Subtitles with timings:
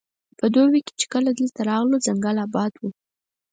[0.39, 2.89] په دوبي کې چې کله دلته راغلو ځنګل اباد وو.